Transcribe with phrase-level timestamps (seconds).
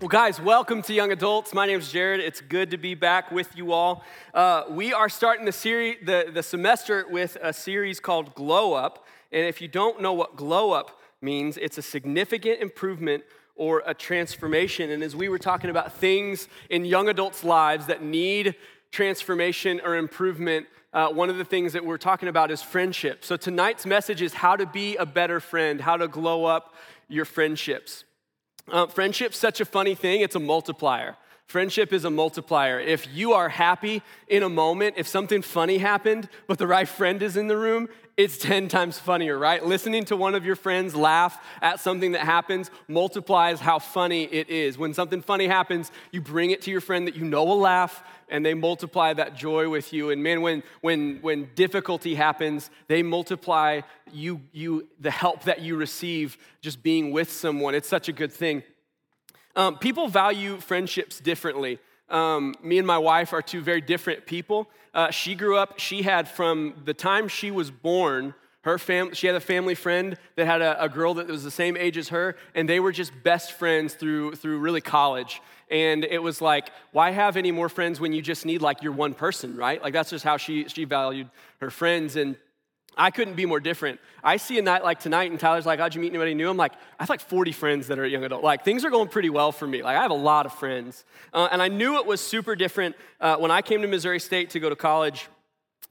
[0.00, 1.52] Well, guys, welcome to Young Adults.
[1.52, 2.20] My name is Jared.
[2.20, 4.02] It's good to be back with you all.
[4.32, 9.06] Uh, we are starting the series, the, the semester with a series called Glow Up.
[9.30, 13.24] And if you don't know what glow up means, it's a significant improvement
[13.56, 14.90] or a transformation.
[14.90, 18.54] And as we were talking about things in young adults' lives that need
[18.92, 23.22] transformation or improvement, uh, one of the things that we're talking about is friendship.
[23.22, 26.74] So tonight's message is how to be a better friend, how to glow up
[27.06, 28.04] your friendships.
[28.70, 31.16] Uh, friendship's such a funny thing, it's a multiplier.
[31.46, 32.78] Friendship is a multiplier.
[32.78, 37.20] If you are happy in a moment, if something funny happened, but the right friend
[37.22, 39.64] is in the room, it's 10 times funnier, right?
[39.64, 44.48] Listening to one of your friends laugh at something that happens multiplies how funny it
[44.48, 44.78] is.
[44.78, 48.04] When something funny happens, you bring it to your friend that you know will laugh,
[48.30, 50.10] and they multiply that joy with you.
[50.10, 53.80] And man, when, when, when difficulty happens, they multiply
[54.12, 57.74] you, you, the help that you receive just being with someone.
[57.74, 58.62] It's such a good thing.
[59.56, 61.78] Um, people value friendships differently.
[62.08, 64.68] Um, me and my wife are two very different people.
[64.94, 69.26] Uh, she grew up, she had from the time she was born, her fam- she
[69.26, 72.08] had a family friend that had a, a, girl that was the same age as
[72.08, 75.40] her, and they were just best friends through, through really college.
[75.70, 78.92] And it was like, why have any more friends when you just need like your
[78.92, 79.80] one person, right?
[79.82, 82.16] Like that's just how she, she valued her friends.
[82.16, 82.36] And
[82.96, 84.00] I couldn't be more different.
[84.22, 86.50] I see a night like tonight, and Tyler's like, How'd you meet anybody new?
[86.50, 88.42] I'm like, I have like 40 friends that are young adult.
[88.42, 89.82] Like, things are going pretty well for me.
[89.82, 91.04] Like, I have a lot of friends.
[91.32, 94.50] Uh, and I knew it was super different uh, when I came to Missouri State
[94.50, 95.28] to go to college.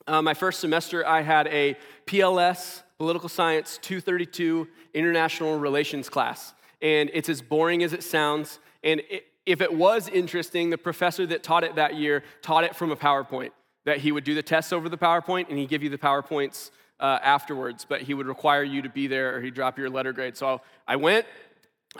[0.10, 6.56] Uh, my first semester, I had a PLS, Political Science 232 International Relations class.
[6.82, 8.58] And it's as boring as it sounds.
[8.84, 12.76] And it, if it was interesting, the professor that taught it that year taught it
[12.76, 13.52] from a PowerPoint.
[13.86, 16.72] That he would do the tests over the PowerPoint and he'd give you the PowerPoints
[17.00, 20.12] uh, afterwards, but he would require you to be there or he'd drop your letter
[20.12, 20.36] grade.
[20.36, 21.28] So I went.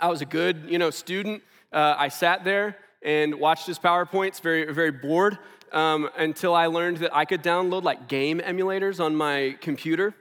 [0.00, 1.44] I was a good, you know, student.
[1.72, 5.38] Uh, I sat there and watched his PowerPoints, very, very bored,
[5.72, 10.14] um, until I learned that I could download like game emulators on my computer,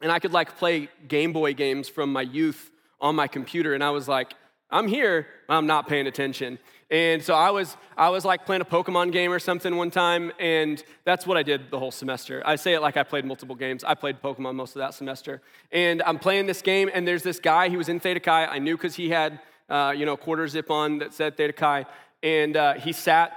[0.00, 2.70] and I could like play Game Boy games from my youth
[3.00, 3.74] on my computer.
[3.74, 4.34] And I was like,
[4.70, 6.58] I'm here, I'm not paying attention.
[6.90, 10.32] And so I was, I was like playing a Pokemon game or something one time,
[10.38, 12.42] and that's what I did the whole semester.
[12.46, 13.82] I say it like I played multiple games.
[13.82, 15.42] I played Pokemon most of that semester.
[15.72, 18.46] And I'm playing this game, and there's this guy, he was in Theta Chi.
[18.46, 21.86] I knew because he had, uh, you know, quarter zip on that said Theta Chi.
[22.22, 23.32] And uh, he sat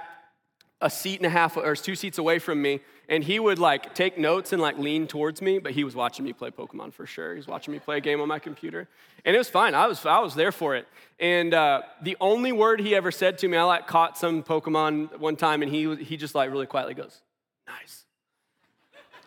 [0.80, 3.94] a seat and a half, or two seats away from me, and he would like
[3.94, 7.06] take notes and like lean towards me, but he was watching me play Pokemon for
[7.06, 7.32] sure.
[7.32, 8.88] He was watching me play a game on my computer,
[9.24, 9.74] and it was fine.
[9.74, 10.86] I was I was there for it.
[11.18, 15.18] And uh, the only word he ever said to me, I like caught some Pokemon
[15.18, 17.20] one time, and he he just like really quietly goes,
[17.66, 18.04] "Nice."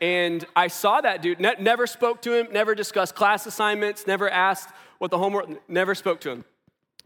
[0.02, 1.40] And I saw that dude.
[1.40, 2.48] Ne- never spoke to him.
[2.52, 4.08] Never discussed class assignments.
[4.08, 5.70] Never asked what the homework.
[5.70, 6.46] Never spoke to him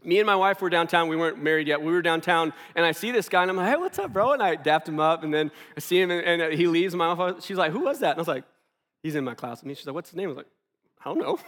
[0.04, 1.08] me and my wife were downtown.
[1.08, 1.82] We weren't married yet.
[1.82, 4.32] We were downtown, and I see this guy, and I'm like, hey, what's up, bro?
[4.32, 6.94] And I dapped him up, and then I see him, and, and he leaves.
[6.94, 8.10] My wife, she's like, who was that?
[8.10, 8.44] And I was like,
[9.02, 9.62] he's in my class.
[9.62, 10.26] And she's like, what's his name?
[10.26, 10.46] I was like,
[11.04, 11.38] I don't know.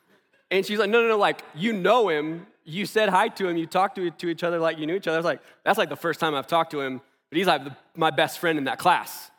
[0.50, 2.46] and she's like, no, no, no, like, you know him.
[2.64, 3.56] You said hi to him.
[3.56, 5.16] You talked to, to each other like you knew each other.
[5.16, 7.64] I was like, that's like the first time I've talked to him, but he's like
[7.64, 9.30] the, my best friend in that class.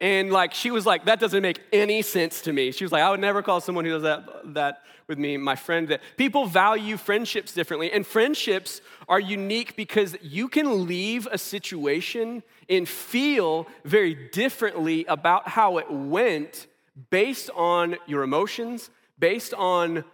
[0.00, 2.72] And like she was like, that doesn't make any sense to me.
[2.72, 5.56] She was like, I would never call someone who does that, that with me my
[5.56, 5.88] friend.
[5.88, 7.92] That people value friendships differently.
[7.92, 15.48] And friendships are unique because you can leave a situation and feel very differently about
[15.48, 16.66] how it went
[17.10, 20.04] based on your emotions, based on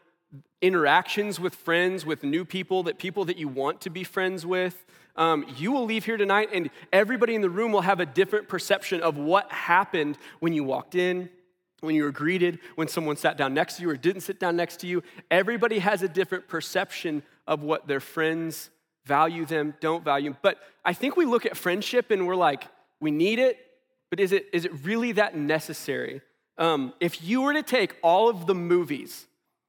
[0.62, 4.84] interactions with friends, with new people, that people that you want to be friends with
[5.16, 8.48] um, you will leave here tonight and everybody in the room will have a different
[8.48, 11.30] perception of what happened when you walked in,
[11.80, 14.56] when you were greeted, when someone sat down next to you or didn't sit down
[14.56, 15.02] next to you.
[15.30, 18.70] Everybody has a different perception of what their friends
[19.04, 20.38] value them, don't value them.
[20.42, 22.64] But I think we look at friendship and we're like,
[23.00, 23.58] we need it,
[24.10, 26.22] but is it, is it really that necessary?
[26.58, 29.26] Um, if you were to take all of the movies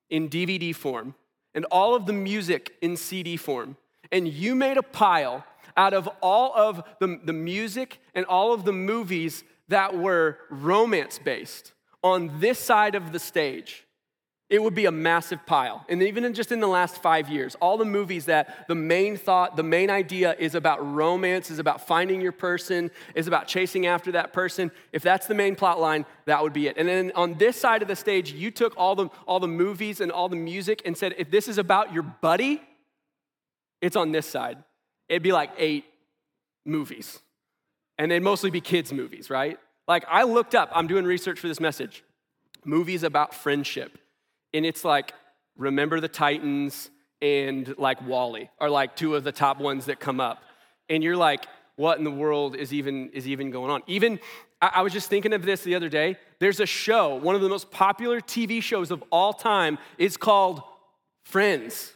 [0.10, 1.16] in DVD form
[1.54, 3.78] and all of the music in CD form,
[4.12, 5.44] and you made a pile
[5.76, 11.20] out of all of the, the music and all of the movies that were romance
[11.20, 11.74] based
[12.04, 13.86] on this side of the stage,
[14.50, 15.86] it would be a massive pile.
[15.90, 19.18] And even in just in the last five years, all the movies that the main
[19.18, 23.88] thought, the main idea is about romance, is about finding your person, is about chasing
[23.88, 24.72] after that person.
[24.94, 26.78] If that's the main plot line, that would be it.
[26.78, 30.00] And then on this side of the stage, you took all the, all the movies
[30.00, 32.62] and all the music and said, if this is about your buddy,
[33.82, 34.58] it's on this side.
[35.10, 35.86] It'd be like eight
[36.66, 37.20] movies.
[37.98, 39.60] And they'd mostly be kids' movies, right?
[39.88, 42.04] Like I looked up, I'm doing research for this message,
[42.66, 43.98] movies about friendship.
[44.54, 45.14] And it's like
[45.58, 46.90] Remember the Titans
[47.22, 50.44] and like WALL-E are like two of the top ones that come up.
[50.90, 51.46] And you're like,
[51.76, 53.82] what in the world is even is even going on?
[53.88, 54.20] Even
[54.62, 56.18] I was just thinking of this the other day.
[56.40, 59.78] There's a show, one of the most popular TV shows of all time.
[59.98, 60.62] It's called
[61.24, 61.94] Friends.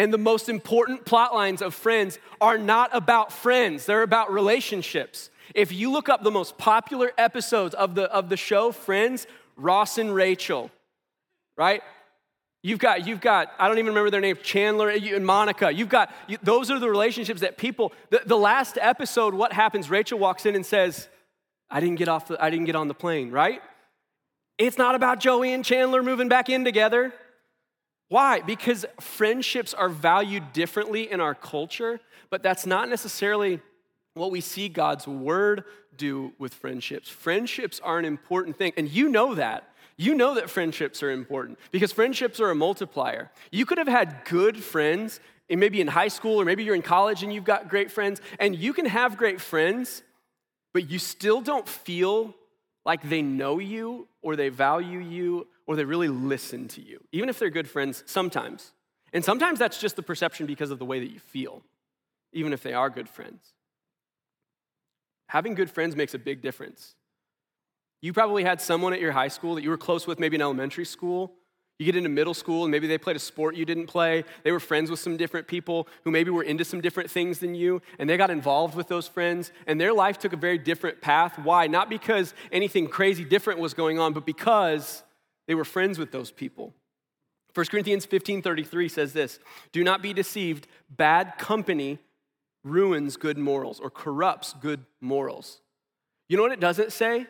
[0.00, 5.28] And the most important plot lines of Friends are not about friends, they're about relationships.
[5.54, 9.26] If you look up the most popular episodes of the, of the show, Friends,
[9.56, 10.70] Ross and Rachel,
[11.54, 11.82] right?
[12.62, 15.70] You've got, you've got, I don't even remember their name, Chandler eh, and Monica.
[15.70, 19.90] You've got, you, those are the relationships that people, the, the last episode, what happens?
[19.90, 21.10] Rachel walks in and says,
[21.68, 23.60] I didn't get off the, I didn't get on the plane, right?
[24.56, 27.12] It's not about Joey and Chandler moving back in together.
[28.10, 28.40] Why?
[28.40, 33.60] Because friendships are valued differently in our culture, but that's not necessarily
[34.14, 35.62] what we see God's word
[35.96, 37.08] do with friendships.
[37.08, 39.68] Friendships are an important thing, and you know that.
[39.96, 43.30] You know that friendships are important because friendships are a multiplier.
[43.52, 46.82] You could have had good friends, and maybe in high school or maybe you're in
[46.82, 50.02] college and you've got great friends, and you can have great friends,
[50.74, 52.34] but you still don't feel
[52.84, 57.28] like they know you or they value you or they really listen to you, even
[57.28, 58.72] if they're good friends sometimes.
[59.12, 61.62] And sometimes that's just the perception because of the way that you feel,
[62.32, 63.40] even if they are good friends.
[65.28, 66.96] Having good friends makes a big difference.
[68.02, 70.42] You probably had someone at your high school that you were close with, maybe in
[70.42, 71.34] elementary school,
[71.78, 74.24] you get into middle school and maybe they played a sport you didn't play.
[74.42, 77.54] They were friends with some different people who maybe were into some different things than
[77.54, 81.00] you, and they got involved with those friends, and their life took a very different
[81.00, 81.38] path.
[81.38, 81.68] Why?
[81.68, 85.04] Not because anything crazy different was going on, but because
[85.50, 86.72] they were friends with those people.
[87.54, 89.40] 1 Corinthians 15:33 says this,
[89.72, 91.98] "Do not be deceived, bad company
[92.62, 95.60] ruins good morals or corrupts good morals."
[96.28, 97.26] You know what it doesn't say?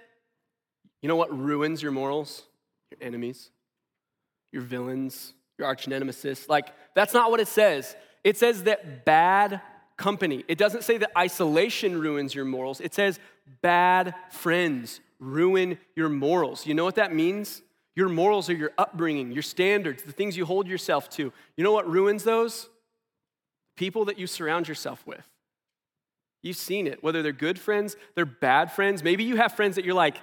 [1.01, 2.47] You know what ruins your morals?
[2.91, 3.51] Your enemies
[4.53, 6.49] your villains, your arch nemesis.
[6.49, 7.95] Like, that's not what it says.
[8.25, 9.61] It says that bad
[9.97, 10.45] company.
[10.49, 12.81] It doesn't say that isolation ruins your morals.
[12.81, 13.19] It says
[13.63, 16.67] bad friends ruin your morals.
[16.67, 17.63] You know what that means?
[17.97, 21.33] Your morals are your upbringing, your standards, the things you hold yourself to.
[21.57, 22.69] You know what ruins those?
[23.77, 25.27] People that you surround yourself with.
[26.43, 29.03] You've seen it, whether they're good friends, they're bad friends.
[29.03, 30.17] Maybe you have friends that you're like,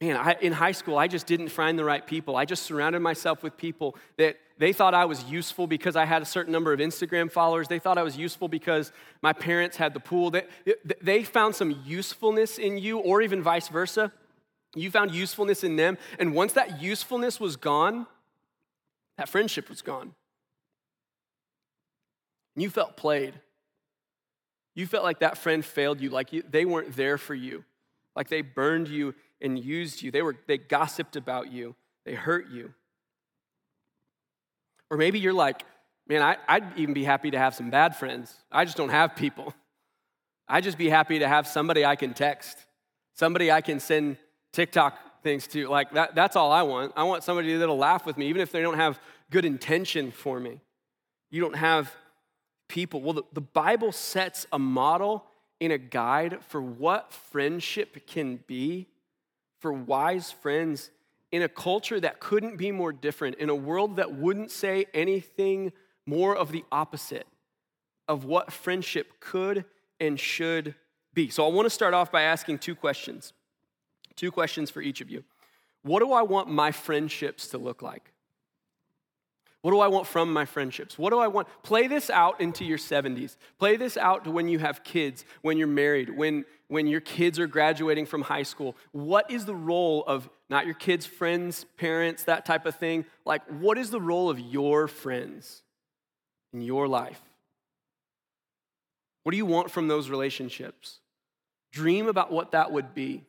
[0.00, 2.36] man, I, in high school, I just didn't find the right people.
[2.36, 6.22] I just surrounded myself with people that they thought I was useful because I had
[6.22, 7.68] a certain number of Instagram followers.
[7.68, 8.92] They thought I was useful because
[9.22, 10.30] my parents had the pool.
[10.30, 10.44] They,
[11.00, 14.12] they found some usefulness in you, or even vice versa.
[14.74, 15.98] You found usefulness in them.
[16.18, 18.06] And once that usefulness was gone,
[19.16, 20.14] that friendship was gone.
[22.54, 23.34] And you felt played.
[24.74, 27.64] You felt like that friend failed you, like you, they weren't there for you,
[28.14, 30.10] like they burned you and used you.
[30.10, 31.74] They, were, they gossiped about you,
[32.04, 32.72] they hurt you.
[34.90, 35.64] Or maybe you're like,
[36.08, 38.34] man, I, I'd even be happy to have some bad friends.
[38.50, 39.54] I just don't have people.
[40.48, 42.58] I'd just be happy to have somebody I can text,
[43.14, 44.16] somebody I can send
[44.52, 45.68] TikTok things too.
[45.68, 46.92] Like, that, that's all I want.
[46.96, 49.00] I want somebody that'll laugh with me, even if they don't have
[49.30, 50.60] good intention for me.
[51.30, 51.94] You don't have
[52.68, 53.00] people.
[53.00, 55.24] Well, the, the Bible sets a model
[55.60, 58.86] in a guide for what friendship can be
[59.60, 60.90] for wise friends
[61.30, 65.72] in a culture that couldn't be more different, in a world that wouldn't say anything
[66.06, 67.26] more of the opposite
[68.08, 69.64] of what friendship could
[70.00, 70.74] and should
[71.14, 71.30] be.
[71.30, 73.32] So I want to start off by asking two questions.
[74.20, 75.24] Two questions for each of you.
[75.80, 78.12] What do I want my friendships to look like?
[79.62, 80.98] What do I want from my friendships?
[80.98, 81.48] What do I want?
[81.62, 83.38] Play this out into your 70s.
[83.58, 87.38] Play this out to when you have kids, when you're married, when, when your kids
[87.38, 88.76] are graduating from high school.
[88.92, 93.06] What is the role of not your kids' friends, parents, that type of thing?
[93.24, 95.62] Like, what is the role of your friends
[96.52, 97.22] in your life?
[99.22, 100.98] What do you want from those relationships?
[101.72, 103.24] Dream about what that would be.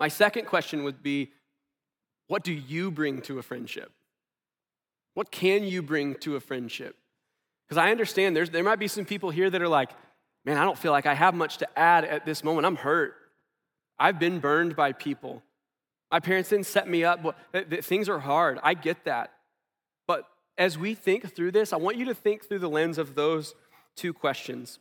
[0.00, 1.30] My second question would be
[2.26, 3.92] what do you bring to a friendship?
[5.14, 6.96] What can you bring to a friendship?
[7.68, 9.90] Because I understand there's, there might be some people here that are like,
[10.44, 12.66] man, I don't feel like I have much to add at this moment.
[12.66, 13.14] I'm hurt.
[13.98, 15.42] I've been burned by people.
[16.10, 17.22] My parents didn't set me up.
[17.22, 18.58] But things are hard.
[18.62, 19.32] I get that.
[20.06, 20.24] But
[20.56, 23.54] as we think through this, I want you to think through the lens of those
[23.96, 24.78] two questions.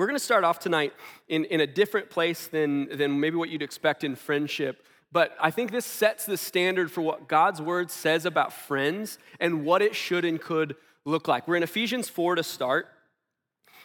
[0.00, 0.94] We're going to start off tonight
[1.28, 4.82] in, in a different place than, than maybe what you'd expect in friendship.
[5.12, 9.62] But I think this sets the standard for what God's word says about friends and
[9.62, 11.46] what it should and could look like.
[11.46, 12.88] We're in Ephesians 4 to start.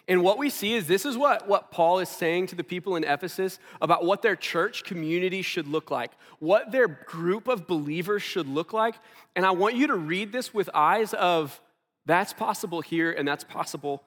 [0.07, 2.95] And what we see is this is what, what Paul is saying to the people
[2.95, 8.23] in Ephesus about what their church community should look like, what their group of believers
[8.23, 8.95] should look like.
[9.35, 11.59] And I want you to read this with eyes of
[12.05, 14.03] That's possible here, and that's possible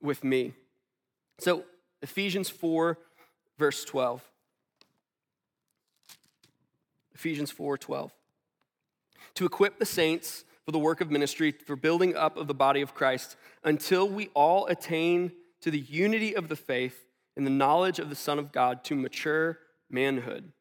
[0.00, 0.54] with me.
[1.38, 1.64] So,
[2.02, 2.98] Ephesians 4,
[3.58, 4.22] verse 12.
[7.14, 8.12] Ephesians 4 12.
[9.34, 12.80] To equip the saints for the work of ministry, for building up of the body
[12.80, 17.98] of Christ, until we all attain to the unity of the faith and the knowledge
[17.98, 19.58] of the Son of God, to mature
[19.90, 20.52] manhood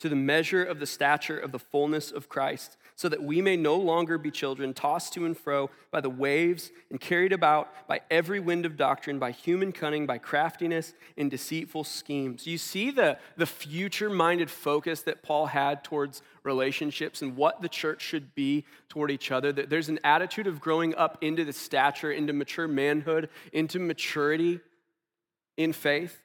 [0.00, 3.56] to the measure of the stature of the fullness of Christ, so that we may
[3.56, 8.00] no longer be children tossed to and fro by the waves and carried about by
[8.10, 12.46] every wind of doctrine, by human cunning, by craftiness and deceitful schemes.
[12.46, 17.68] You see the, the future minded focus that Paul had towards relationships and what the
[17.68, 19.52] church should be toward each other.
[19.52, 24.60] That there's an attitude of growing up into the stature, into mature manhood, into maturity
[25.58, 26.18] in faith.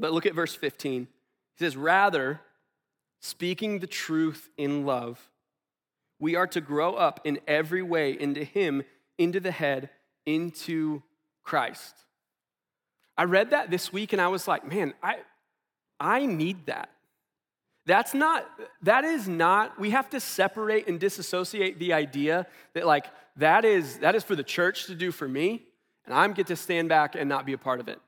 [0.00, 1.02] But look at verse 15.
[1.02, 2.40] He says, Rather,
[3.20, 5.30] speaking the truth in love,
[6.18, 8.82] we are to grow up in every way into Him,
[9.18, 9.90] into the head,
[10.24, 11.02] into
[11.42, 11.94] Christ.
[13.16, 15.16] I read that this week and I was like, man, I,
[15.98, 16.90] I need that.
[17.86, 18.44] That's not,
[18.82, 23.06] that is not, we have to separate and disassociate the idea that like
[23.36, 25.62] that is that is for the church to do for me,
[26.04, 28.00] and I'm get to stand back and not be a part of it.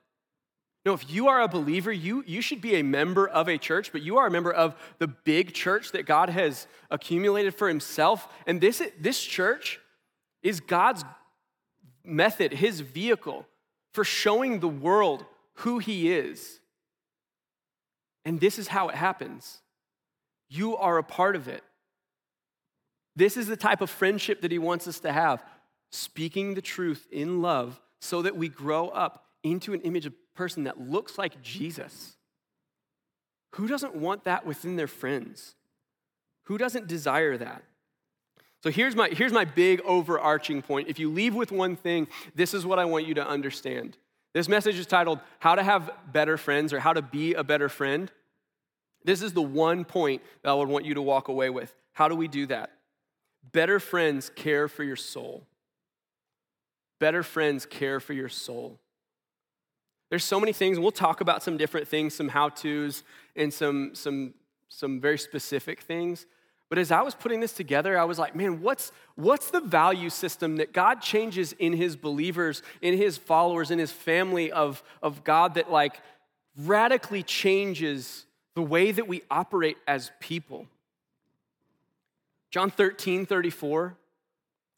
[0.87, 3.93] No, if you are a believer, you, you should be a member of a church,
[3.93, 8.29] but you are a member of the big church that God has accumulated for himself.
[8.47, 9.81] And this, this church
[10.43, 11.05] is God's
[12.05, 13.47] method, his vehicle
[13.93, 16.61] for showing the world who he is.
[18.25, 19.59] And this is how it happens.
[20.49, 21.63] You are a part of it.
[23.17, 25.43] This is the type of friendship that he wants us to have,
[25.91, 30.37] speaking the truth in love so that we grow up into an image of a
[30.37, 32.17] person that looks like Jesus.
[33.53, 35.55] Who doesn't want that within their friends?
[36.45, 37.63] Who doesn't desire that?
[38.63, 40.89] So here's my, here's my big overarching point.
[40.89, 43.97] If you leave with one thing, this is what I want you to understand.
[44.35, 47.69] This message is titled How to Have Better Friends or How to Be a Better
[47.69, 48.11] Friend.
[49.05, 51.75] This is the one point that I would want you to walk away with.
[51.93, 52.71] How do we do that?
[53.53, 55.47] Better friends care for your soul.
[56.99, 58.81] Better friends care for your soul.
[60.11, 63.03] There's so many things, we'll talk about some different things, some how-tos,
[63.37, 64.35] and some, some,
[64.69, 66.27] some very specific things.
[66.69, 70.11] But as I was putting this together, I was like, man, what's, what's the value
[70.11, 75.25] system that God changes in his believers, in his followers, in his family of, of
[75.25, 76.01] God that like
[76.57, 80.67] radically changes the way that we operate as people?
[82.51, 83.97] John 13, 34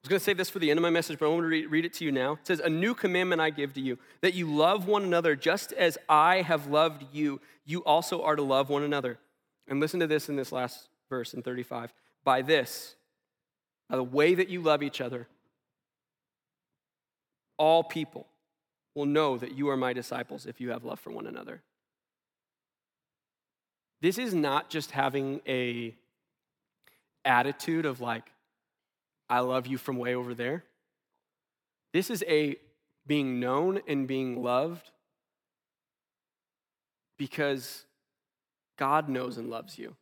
[0.02, 1.42] I was going to save this for the end of my message, but I want
[1.42, 2.32] to read, read it to you now.
[2.32, 5.74] It says, A new commandment I give to you, that you love one another just
[5.74, 7.38] as I have loved you.
[7.66, 9.18] You also are to love one another.
[9.68, 11.92] And listen to this in this last verse in 35.
[12.24, 12.94] By this,
[13.90, 15.28] by the way that you love each other,
[17.58, 18.26] all people
[18.94, 21.60] will know that you are my disciples if you have love for one another.
[24.00, 25.94] This is not just having a
[27.24, 28.24] attitude of like,
[29.30, 30.64] I love you from way over there.
[31.92, 32.56] This is a
[33.06, 34.90] being known and being loved
[37.16, 37.84] because
[38.76, 39.94] God knows and loves you.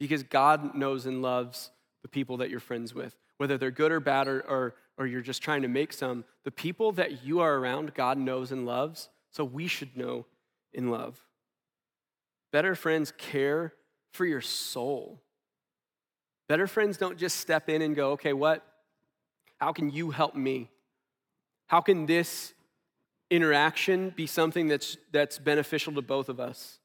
[0.00, 1.70] Because God knows and loves
[2.02, 5.20] the people that you're friends with, whether they're good or bad or, or, or you're
[5.20, 6.24] just trying to make some.
[6.44, 10.26] The people that you are around, God knows and loves, so we should know
[10.74, 11.20] and love.
[12.52, 13.74] Better friends care
[14.12, 15.20] for your soul.
[16.48, 18.64] Better friends don't just step in and go, okay, what?
[19.58, 20.70] How can you help me?
[21.66, 22.54] How can this
[23.30, 26.78] interaction be something that's, that's beneficial to both of us?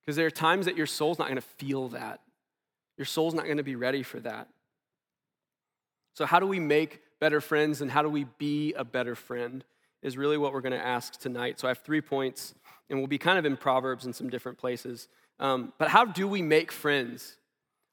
[0.00, 2.20] Because there are times that your soul's not going to feel that.
[2.98, 4.48] Your soul's not going to be ready for that.
[6.14, 9.64] So, how do we make better friends and how do we be a better friend
[10.02, 11.60] is really what we're going to ask tonight.
[11.60, 12.54] So, I have three points,
[12.90, 15.08] and we'll be kind of in Proverbs in some different places.
[15.38, 17.36] Um, but how do we make friends?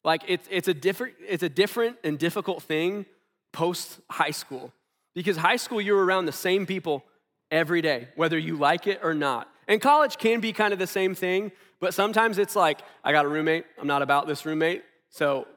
[0.04, 3.06] Like it's, it's, a different, it's a different and difficult thing
[3.52, 4.72] post high school
[5.14, 7.04] because high school you're around the same people
[7.52, 9.50] every day, whether you like it or not.
[9.68, 13.26] And college can be kind of the same thing, but sometimes it's like, I got
[13.26, 15.48] a roommate, I'm not about this roommate, so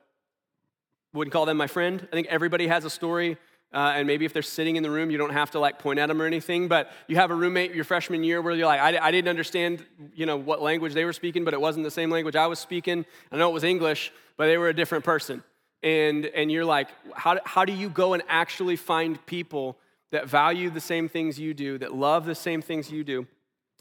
[1.13, 2.07] wouldn't call them my friend.
[2.11, 3.37] I think everybody has a story
[3.73, 5.99] uh, and maybe if they're sitting in the room, you don't have to like point
[5.99, 6.69] at them or anything.
[6.69, 9.85] But you have a roommate your freshman year where you're like, I, I didn't understand,
[10.15, 12.59] you know, what language they were speaking, but it wasn't the same language I was
[12.59, 13.07] speaking.
[13.31, 15.43] I know it was English, but they were a different person.
[15.83, 19.79] And and you're like, how how do you go and actually find people
[20.11, 23.27] that value the same things you do, that love the same things you do?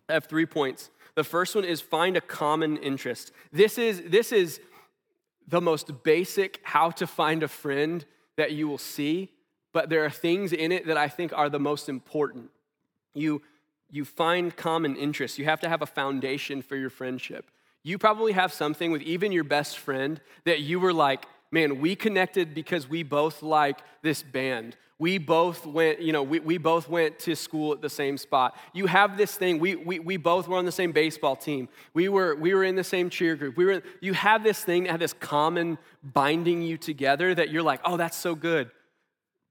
[0.07, 0.89] I have three points.
[1.15, 3.31] The first one is find a common interest.
[3.51, 4.61] This is this is
[5.47, 8.05] the most basic how to find a friend
[8.37, 9.29] that you will see
[9.73, 12.49] but there are things in it that I think are the most important.
[13.13, 13.41] You,
[13.89, 15.37] you find common interests.
[15.37, 17.49] You have to have a foundation for your friendship.
[17.83, 21.95] You probably have something with even your best friend that you were like, man, we
[21.95, 24.77] connected because we both like this band.
[24.99, 28.55] We both went, you know, we, we both went to school at the same spot.
[28.71, 31.69] You have this thing, we, we, we both were on the same baseball team.
[31.95, 33.57] We were, we were in the same cheer group.
[33.57, 37.63] We were, you have this thing that had this common binding you together that you're
[37.63, 38.69] like, oh, that's so good.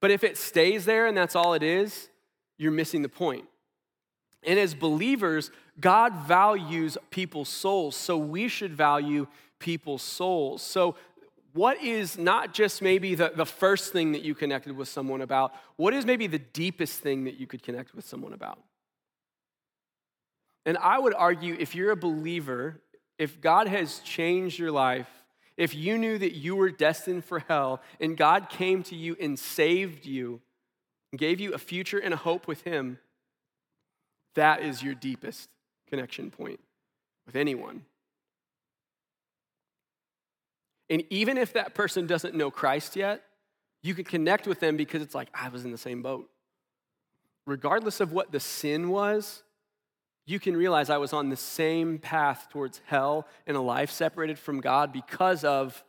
[0.00, 2.08] But if it stays there and that's all it is,
[2.58, 3.44] you're missing the point.
[4.42, 9.26] And as believers, God values people's souls, so we should value
[9.58, 10.62] people's souls.
[10.62, 10.96] So
[11.52, 15.52] what is not just maybe the, the first thing that you connected with someone about,
[15.76, 18.58] what is maybe the deepest thing that you could connect with someone about?
[20.64, 22.80] And I would argue if you're a believer,
[23.18, 25.08] if God has changed your life,
[25.60, 29.38] if you knew that you were destined for hell and God came to you and
[29.38, 30.40] saved you
[31.14, 32.98] gave you a future and a hope with Him,
[34.36, 35.50] that is your deepest
[35.86, 36.60] connection point
[37.26, 37.82] with anyone.
[40.88, 43.22] And even if that person doesn't know Christ yet,
[43.82, 46.30] you can connect with them because it's like, I was in the same boat.
[47.46, 49.42] Regardless of what the sin was,
[50.30, 54.38] you can realize I was on the same path towards hell and a life separated
[54.38, 55.82] from God because of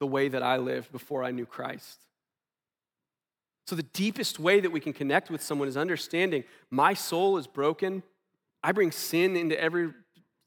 [0.00, 2.00] the way that I lived before I knew Christ.
[3.66, 7.46] So, the deepest way that we can connect with someone is understanding my soul is
[7.46, 8.02] broken.
[8.62, 9.90] I bring sin into every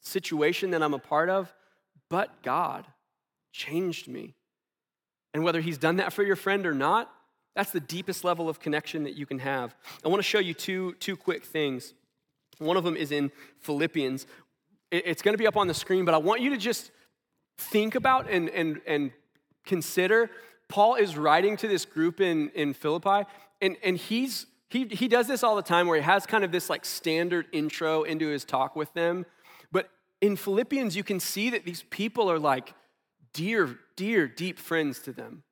[0.02, 1.54] situation that I'm a part of,
[2.10, 2.86] but God
[3.52, 4.34] changed me.
[5.34, 7.12] And whether he's done that for your friend or not,
[7.56, 9.76] that's the deepest level of connection that you can have.
[10.04, 11.94] I want to show you two, two quick things.
[12.60, 14.26] One of them is in Philippians.
[14.92, 16.92] It's going to be up on the screen, but I want you to just
[17.58, 19.12] think about and, and, and
[19.66, 20.30] consider.
[20.68, 23.28] Paul is writing to this group in, in Philippi,
[23.62, 26.52] and, and he's, he, he does this all the time where he has kind of
[26.52, 29.26] this like standard intro into his talk with them.
[29.72, 29.90] But
[30.22, 32.74] in Philippians, you can see that these people are like,
[33.34, 35.44] dear, dear, deep friends to them.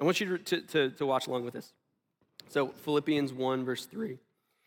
[0.00, 1.72] I want you to, to, to, watch along with this.
[2.48, 4.18] So, Philippians 1, verse 3.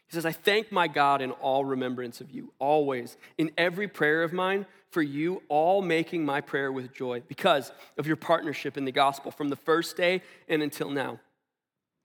[0.09, 4.23] He says, I thank my God in all remembrance of you, always, in every prayer
[4.23, 8.85] of mine, for you, all making my prayer with joy, because of your partnership in
[8.85, 11.19] the gospel from the first day and until now.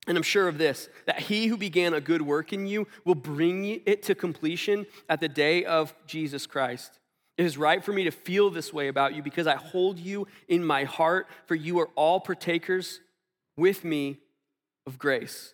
[0.06, 3.14] And I'm sure of this, that he who began a good work in you will
[3.14, 6.98] bring it to completion at the day of Jesus Christ.
[7.38, 10.28] It is right for me to feel this way about you because I hold you
[10.46, 13.00] in my heart, for you are all partakers
[13.56, 14.18] with me
[14.86, 15.53] of grace,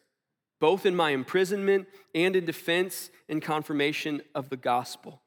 [0.60, 5.22] both in my imprisonment and in defense and confirmation of the gospel.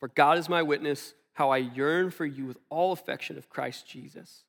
[0.00, 3.86] For God is my witness, how I yearn for you with all affection of Christ
[3.86, 4.44] Jesus.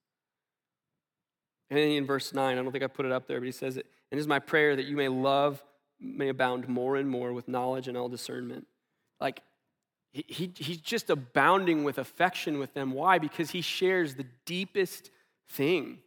[1.70, 3.52] And then in verse 9, I don't think I put it up there, but he
[3.52, 5.64] says it, and it is my prayer that you may love,
[6.00, 8.68] may abound more and more with knowledge and all discernment.
[9.22, 9.42] Like,
[10.12, 12.92] he, he, he's just abounding with affection with them.
[12.92, 13.20] Why?
[13.20, 15.12] Because he shares the deepest
[15.48, 16.00] thing.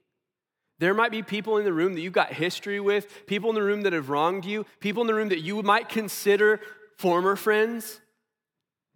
[0.79, 3.63] There might be people in the room that you've got history with, people in the
[3.63, 6.61] room that have wronged you, people in the room that you might consider
[6.99, 8.01] former friends.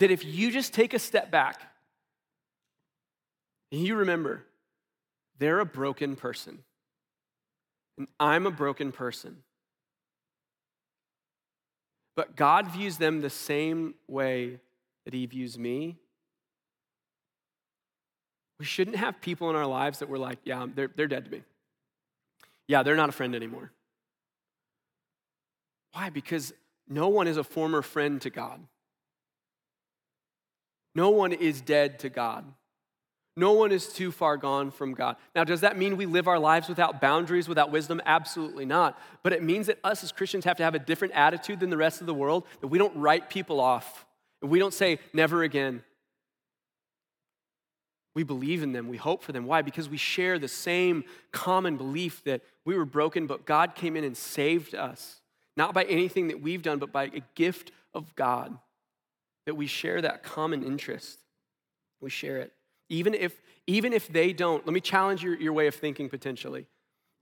[0.01, 1.61] That if you just take a step back
[3.71, 4.45] and you remember,
[5.39, 6.59] they're a broken person,
[7.97, 9.39] and I'm a broken person.
[12.17, 14.59] But God views them the same way
[15.05, 15.97] that he views me.
[18.59, 21.31] We shouldn't have people in our lives that we're like, yeah, they're, they're dead to
[21.31, 21.43] me.
[22.69, 23.73] Yeah, they're not a friend anymore.
[25.93, 26.11] Why?
[26.11, 26.53] Because
[26.87, 28.61] no one is a former friend to God.
[30.95, 32.45] No one is dead to God.
[33.37, 35.17] No one is too far gone from God.
[35.35, 38.03] Now, does that mean we live our lives without boundaries, without wisdom?
[38.05, 39.01] Absolutely not.
[39.23, 41.77] But it means that us as Christians have to have a different attitude than the
[41.77, 44.05] rest of the world, that we don't write people off.
[44.43, 45.85] And we don't say, never again.
[48.15, 48.89] We believe in them.
[48.89, 49.47] We hope for them.
[49.47, 49.63] Why?
[49.63, 54.05] Because we share the same common belief that we were broken, but God came in
[54.05, 55.21] and saved us.
[55.57, 58.57] Not by anything that we've done, but by a gift of God.
[59.47, 61.19] That we share that common interest.
[62.01, 62.53] We share it.
[62.89, 66.67] Even if, even if they don't, let me challenge your, your way of thinking potentially.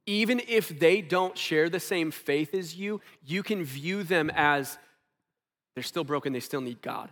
[0.07, 4.79] Even if they don't share the same faith as you, you can view them as
[5.75, 7.11] they're still broken, they still need God.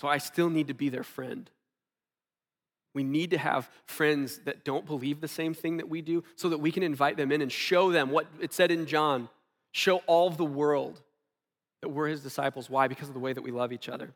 [0.00, 1.50] So I still need to be their friend.
[2.96, 6.48] We need to have friends that don't believe the same thing that we do so
[6.48, 9.28] that we can invite them in and show them what it said in John
[9.72, 11.02] show all the world
[11.82, 12.70] that we're his disciples.
[12.70, 12.88] Why?
[12.88, 14.14] Because of the way that we love each other.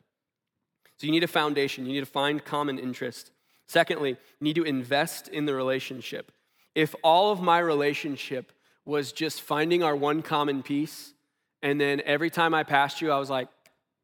[0.97, 3.29] So you need a foundation, you need to find common interest.
[3.67, 6.31] Secondly, you need to invest in the relationship.
[6.73, 8.51] If all of my relationship
[8.83, 11.13] was just finding our one common piece.
[11.61, 13.47] And then every time I passed you, I was like,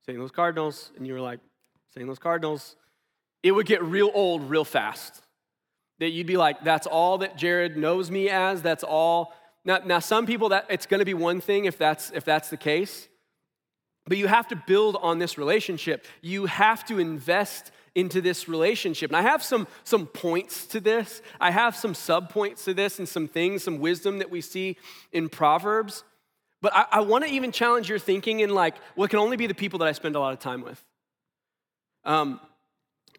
[0.06, 0.20] St.
[0.20, 0.92] Louis Cardinals.
[0.96, 1.40] And you were like,
[1.96, 2.06] St.
[2.06, 2.76] Louis Cardinals.
[3.43, 5.21] It would get real old real fast.
[6.00, 8.62] That you'd be like, that's all that Jared knows me as.
[8.62, 9.34] That's all.
[9.65, 12.50] Now, now some people that it's going to be one thing if that's if that's
[12.50, 13.08] the case.
[14.08, 16.06] But you have to build on this relationship.
[16.21, 19.10] You have to invest into this relationship.
[19.10, 21.21] And I have some, some points to this.
[21.41, 24.78] I have some subpoints to this and some things, some wisdom that we see
[25.12, 26.04] in Proverbs.
[26.62, 29.47] But I, I want to even challenge your thinking in like, it can only be
[29.47, 30.82] the people that I spend a lot of time with.
[32.06, 32.39] Um,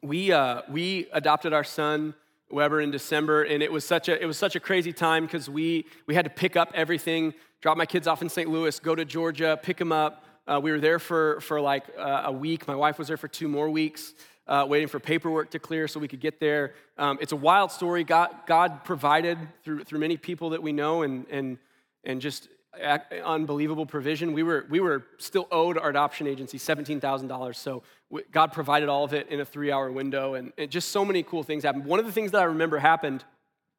[0.03, 2.15] we, uh, we adopted our son
[2.51, 5.51] Weber in December, and it was such a it was such a crazy time because
[5.51, 8.49] we we had to pick up everything, drop my kids off in St.
[8.49, 10.25] Louis, go to Georgia, pick them up.
[10.47, 12.67] Uh, we were there for for like uh, a week.
[12.67, 14.15] My wife was there for two more weeks,
[14.47, 16.73] uh, waiting for paperwork to clear so we could get there.
[16.97, 18.03] Um, it's a wild story.
[18.03, 21.59] God God provided through through many people that we know, and and
[22.05, 22.49] and just
[22.81, 24.33] unbelievable provision.
[24.33, 27.57] We were, we were still owed our adoption agency $17,000.
[27.57, 27.83] So
[28.31, 30.35] God provided all of it in a three hour window.
[30.35, 31.85] And, just so many cool things happened.
[31.85, 33.25] One of the things that I remember happened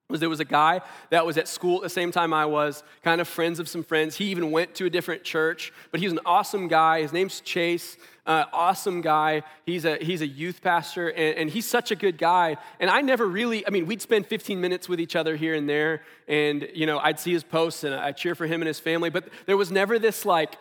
[0.10, 2.84] was there was a guy that was at school at the same time I was,
[3.04, 4.15] kind of friends of some friends.
[4.15, 7.02] He even went to a different church, but he was an awesome guy.
[7.04, 9.44] His name's Chase, uh, awesome guy.
[9.68, 12.58] He's a, he's a youth pastor, and, and he's such a good guy.
[12.80, 15.70] And I never really, I mean, we'd spend 15 minutes with each other here and
[15.70, 18.80] there, and, you know, I'd see his posts and I'd cheer for him and his
[18.80, 20.56] family, but there was never this, like,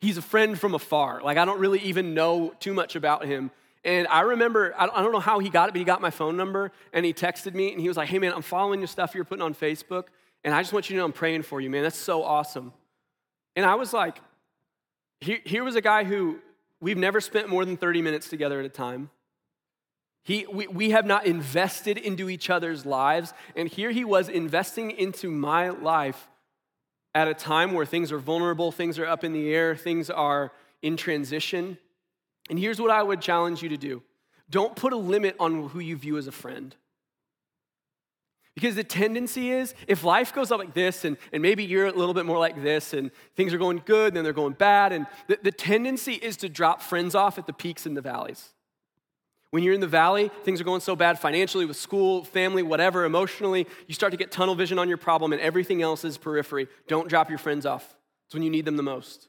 [0.00, 1.20] he's a friend from afar.
[1.22, 3.50] Like, I don't really even know too much about him.
[3.84, 6.36] And I remember, I don't know how he got it, but he got my phone
[6.36, 9.14] number and he texted me and he was like, hey man, I'm following your stuff
[9.14, 10.04] you're putting on Facebook.
[10.44, 11.82] And I just want you to know I'm praying for you, man.
[11.82, 12.72] That's so awesome.
[13.56, 14.20] And I was like,
[15.20, 16.38] here, here was a guy who
[16.80, 19.10] we've never spent more than 30 minutes together at a time.
[20.22, 23.32] He, we, we have not invested into each other's lives.
[23.56, 26.28] And here he was investing into my life
[27.14, 30.52] at a time where things are vulnerable, things are up in the air, things are
[30.82, 31.78] in transition.
[32.48, 34.02] And here's what I would challenge you to do
[34.48, 36.74] don't put a limit on who you view as a friend.
[38.54, 41.92] Because the tendency is, if life goes up like this, and, and maybe you're a
[41.92, 45.06] little bit more like this, and things are going good, then they're going bad, and
[45.28, 48.50] the, the tendency is to drop friends off at the peaks and the valleys.
[49.50, 53.04] When you're in the valley, things are going so bad financially, with school, family, whatever,
[53.04, 56.68] emotionally, you start to get tunnel vision on your problem, and everything else is periphery.
[56.86, 57.96] Don't drop your friends off.
[58.26, 59.28] It's when you need them the most.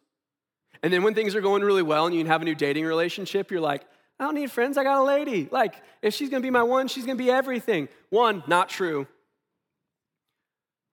[0.83, 3.49] And then when things are going really well and you have a new dating relationship,
[3.49, 3.83] you're like,
[4.19, 5.49] I don't need friends, I got a lady.
[5.51, 7.89] Like, if she's gonna be my one, she's gonna be everything.
[8.09, 9.07] One, not true.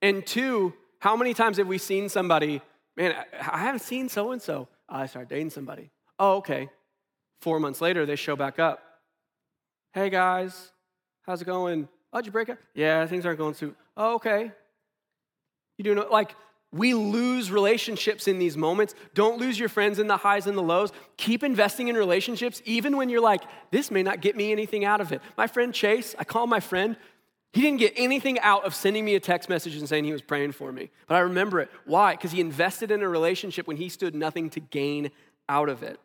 [0.00, 2.62] And two, how many times have we seen somebody,
[2.96, 4.68] man, I haven't seen so and so.
[4.88, 5.90] I started dating somebody.
[6.18, 6.70] Oh, okay.
[7.42, 8.82] Four months later, they show back up.
[9.92, 10.70] Hey guys,
[11.22, 11.88] how's it going?
[12.12, 12.58] Oh, did you break up?
[12.74, 13.74] Yeah, things aren't going too.
[13.96, 14.52] Oh, okay.
[15.76, 16.34] You doing like
[16.70, 18.94] we lose relationships in these moments.
[19.14, 20.92] Don't lose your friends in the highs and the lows.
[21.16, 25.00] Keep investing in relationships, even when you're like, this may not get me anything out
[25.00, 25.22] of it.
[25.36, 26.96] My friend Chase, I call my friend,
[27.54, 30.20] he didn't get anything out of sending me a text message and saying he was
[30.20, 30.90] praying for me.
[31.06, 31.70] But I remember it.
[31.86, 32.12] Why?
[32.12, 35.10] Because he invested in a relationship when he stood nothing to gain
[35.48, 35.98] out of it.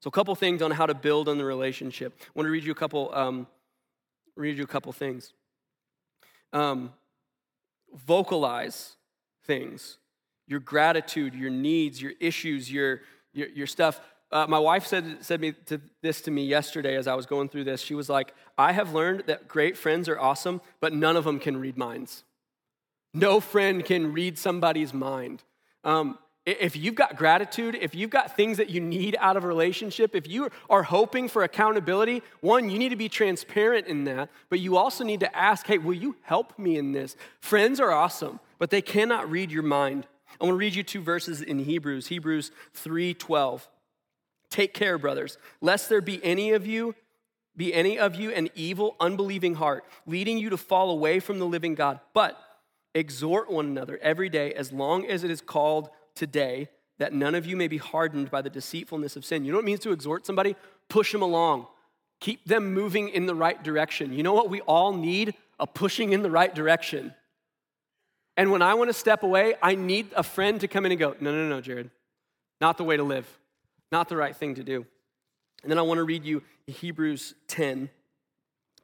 [0.00, 2.14] So, a couple things on how to build on the relationship.
[2.20, 3.46] I want to read you a couple, um,
[4.34, 5.32] read you a couple things.
[6.52, 6.92] Um,
[7.94, 8.96] vocalize
[9.44, 9.98] things
[10.46, 14.00] your gratitude, your needs, your issues, your, your, your stuff.
[14.32, 17.48] Uh, my wife said, said me to, this to me yesterday as I was going
[17.48, 17.80] through this.
[17.80, 21.38] She was like, I have learned that great friends are awesome, but none of them
[21.38, 22.24] can read minds.
[23.14, 25.44] No friend can read somebody's mind.
[25.84, 29.46] Um, if you've got gratitude, if you've got things that you need out of a
[29.46, 34.30] relationship, if you are hoping for accountability, one, you need to be transparent in that,
[34.48, 37.14] but you also need to ask, hey, will you help me in this?
[37.40, 40.06] Friends are awesome, but they cannot read your mind.
[40.40, 43.68] I want to read you two verses in Hebrews, Hebrews 3:12.
[44.48, 46.94] Take care, brothers, lest there be any of you
[47.56, 51.44] be any of you an evil, unbelieving heart, leading you to fall away from the
[51.44, 52.00] living God.
[52.14, 52.38] But
[52.94, 56.68] exhort one another every day as long as it is called today
[56.98, 59.44] that none of you may be hardened by the deceitfulness of sin.
[59.44, 60.54] You know what it means to exhort somebody?
[60.88, 61.66] Push them along.
[62.20, 64.12] Keep them moving in the right direction.
[64.12, 65.34] You know what we all need?
[65.58, 67.14] A pushing in the right direction.
[68.36, 70.98] And when I want to step away, I need a friend to come in and
[70.98, 71.90] go, no, no, no, Jared,
[72.60, 73.26] not the way to live,
[73.90, 74.86] not the right thing to do.
[75.62, 77.90] And then I want to read you Hebrews 10,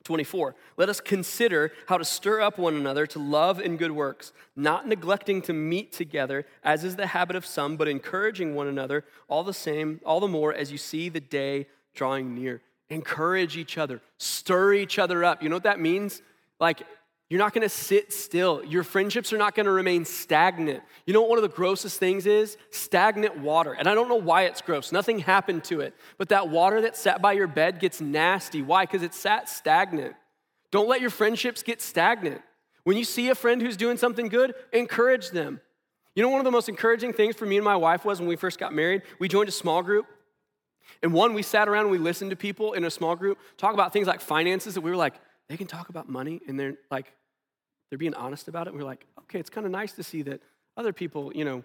[0.07, 0.55] 24.
[0.77, 4.87] Let us consider how to stir up one another to love and good works, not
[4.87, 9.43] neglecting to meet together, as is the habit of some, but encouraging one another, all
[9.45, 12.63] the same, all the more as you see the day drawing near.
[12.89, 15.43] Encourage each other, stir each other up.
[15.43, 16.23] You know what that means?
[16.61, 16.83] Like,
[17.29, 18.63] You're not gonna sit still.
[18.65, 20.83] Your friendships are not gonna remain stagnant.
[21.07, 22.57] You know what one of the grossest things is?
[22.71, 23.73] Stagnant water.
[23.73, 24.93] And I don't know why it's gross.
[24.93, 25.95] Nothing happened to it.
[26.19, 28.63] But that water that sat by your bed gets nasty.
[28.63, 28.85] Why?
[28.85, 30.15] Because it sat stagnant.
[30.71, 32.43] Don't let your friendships get stagnant.
[32.85, 35.61] When you see a friend who's doing something good, encourage them.
[36.15, 38.29] You know, one of the most encouraging things for me and my wife was when
[38.29, 40.07] we first got married, we joined a small group.
[41.03, 43.75] And one, we sat around and we listened to people in a small group talk
[43.75, 45.15] about things like finances that we were like,
[45.49, 47.13] they can talk about money and they're like,
[47.89, 48.75] they're being honest about it.
[48.75, 50.41] We're like, okay, it's kind of nice to see that
[50.77, 51.65] other people, you know,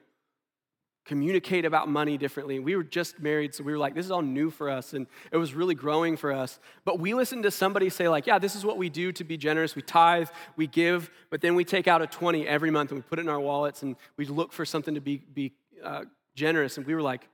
[1.06, 2.60] communicate about money differently.
[2.60, 5.08] We were just married, so we were like, this is all new for us, and
[5.32, 6.60] it was really growing for us.
[6.86, 9.36] But we listened to somebody say, like, yeah, this is what we do to be
[9.36, 9.76] generous.
[9.76, 13.02] We tithe, we give, but then we take out a 20 every month and we
[13.02, 16.78] put it in our wallets and we look for something to be, be uh, generous.
[16.78, 17.28] And we were like,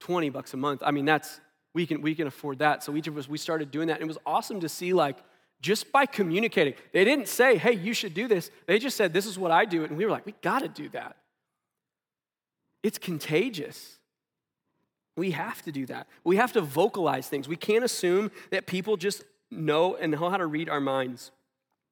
[0.00, 0.82] 20 bucks a month.
[0.84, 1.40] I mean, that's,
[1.74, 2.82] we can, we can afford that.
[2.82, 3.94] So each of us, we started doing that.
[3.94, 5.18] And it was awesome to see, like,
[5.60, 6.74] just by communicating.
[6.92, 8.50] They didn't say, hey, you should do this.
[8.66, 9.84] They just said, this is what I do.
[9.84, 11.16] And we were like, we got to do that.
[12.82, 13.98] It's contagious.
[15.16, 16.06] We have to do that.
[16.24, 17.48] We have to vocalize things.
[17.48, 21.30] We can't assume that people just know and know how to read our minds.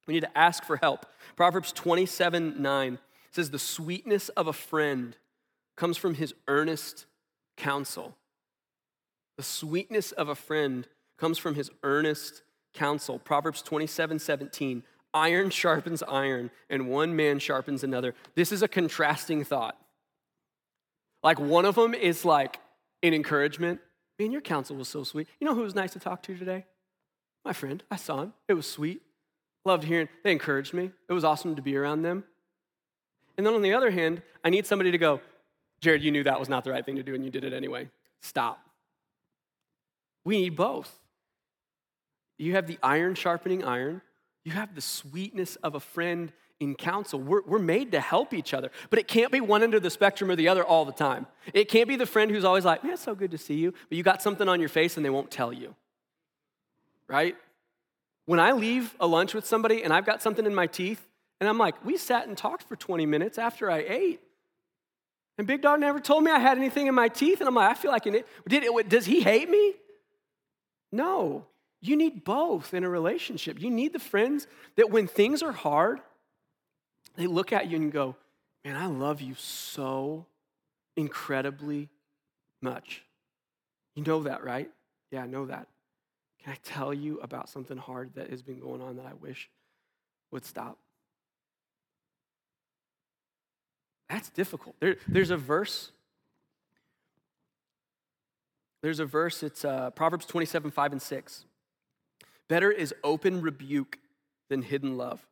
[0.07, 1.05] We need to ask for help.
[1.35, 2.99] Proverbs 27 9
[3.31, 5.17] says, The sweetness of a friend
[5.75, 7.05] comes from his earnest
[7.57, 8.15] counsel.
[9.37, 12.43] The sweetness of a friend comes from his earnest
[12.75, 13.19] counsel.
[13.19, 14.83] Proverbs 27 17.
[15.13, 18.13] Iron sharpens iron, and one man sharpens another.
[18.35, 19.77] This is a contrasting thought.
[21.23, 22.59] Like one of them is like
[23.01, 23.79] an encouragement.
[24.19, 25.27] Man, your counsel was so sweet.
[25.39, 26.65] You know who was nice to talk to today?
[27.45, 27.81] My friend.
[27.89, 28.33] I saw him.
[28.47, 29.01] It was sweet.
[29.63, 30.09] Loved hearing.
[30.23, 30.91] They encouraged me.
[31.09, 32.25] It was awesome to be around them.
[33.37, 35.21] And then on the other hand, I need somebody to go,
[35.81, 37.53] Jared, you knew that was not the right thing to do and you did it
[37.53, 37.89] anyway.
[38.21, 38.59] Stop.
[40.23, 40.99] We need both.
[42.37, 44.01] You have the iron sharpening iron,
[44.43, 47.19] you have the sweetness of a friend in counsel.
[47.19, 49.89] We're, we're made to help each other, but it can't be one end of the
[49.89, 51.27] spectrum or the other all the time.
[51.53, 53.73] It can't be the friend who's always like, man, it's so good to see you,
[53.89, 55.75] but you got something on your face and they won't tell you.
[57.07, 57.35] Right?
[58.25, 61.05] When I leave a lunch with somebody and I've got something in my teeth,
[61.39, 64.21] and I'm like, we sat and talked for 20 minutes after I ate.
[65.37, 67.41] And Big Dog never told me I had anything in my teeth.
[67.41, 69.73] And I'm like, I feel like, it, did it, does he hate me?
[70.93, 71.45] No.
[71.85, 73.61] You need both in a relationship.
[73.61, 75.99] You need the friends that when things are hard,
[77.15, 78.15] they look at you and go,
[78.63, 80.25] Man, I love you so
[80.95, 81.89] incredibly
[82.61, 83.03] much.
[83.93, 84.71] You know that, right?
[85.11, 85.67] Yeah, I know that.
[86.43, 89.51] Can I tell you about something hard that has been going on that I wish
[90.31, 90.79] would stop?
[94.09, 94.75] That's difficult.
[94.79, 95.91] There, there's a verse.
[98.81, 101.45] There's a verse, it's uh, Proverbs 27, 5 and 6.
[102.47, 103.99] Better is open rebuke
[104.49, 105.25] than hidden love.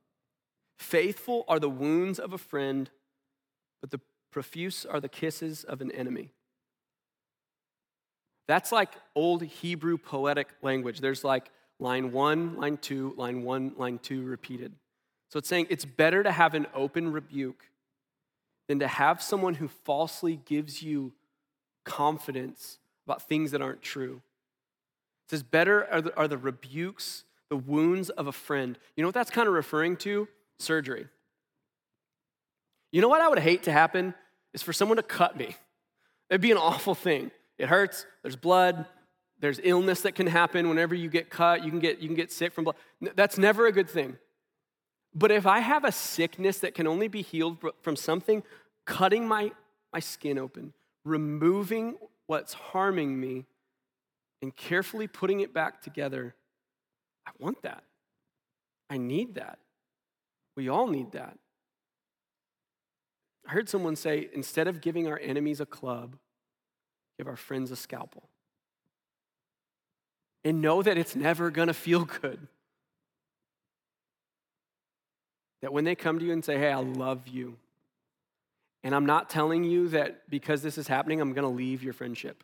[0.77, 2.89] Faithful are the wounds of a friend,
[3.81, 3.99] but the
[4.31, 6.29] profuse are the kisses of an enemy.
[8.47, 10.99] That's like old Hebrew poetic language.
[10.99, 11.49] There's like
[11.79, 14.73] line one, line two, line one, line two repeated.
[15.29, 17.69] So it's saying it's better to have an open rebuke
[18.67, 21.13] than to have someone who falsely gives you
[21.85, 24.21] confidence about things that aren't true.
[25.25, 28.77] It says, Better are the, are the rebukes, the wounds of a friend.
[28.95, 30.27] You know what that's kind of referring to?
[30.59, 31.07] Surgery.
[32.91, 34.13] You know what I would hate to happen
[34.53, 35.55] is for someone to cut me.
[36.29, 37.31] It'd be an awful thing.
[37.57, 38.85] It hurts, there's blood,
[39.39, 42.31] there's illness that can happen whenever you get cut, you can get, you can get
[42.31, 42.75] sick from blood.
[43.15, 44.17] That's never a good thing.
[45.13, 48.43] But if I have a sickness that can only be healed from something
[48.85, 49.51] cutting my,
[49.91, 53.45] my skin open, removing what's harming me,
[54.43, 56.35] and carefully putting it back together,
[57.25, 57.85] I want that.
[58.89, 59.57] I need that.
[60.57, 61.37] We all need that.
[63.47, 66.17] I heard someone say instead of giving our enemies a club,
[67.17, 68.27] give our friends a scalpel.
[70.43, 72.45] And know that it's never going to feel good.
[75.61, 77.55] That when they come to you and say, hey, I love you,
[78.83, 81.93] and I'm not telling you that because this is happening, I'm going to leave your
[81.93, 82.43] friendship.